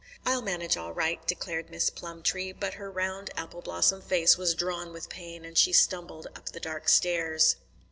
[0.25, 4.91] "I'll manage all right," declared Miss Plumtree; but her round apple blossom face was drawn
[4.91, 7.57] with pain, and she stumbled up the dark stairs.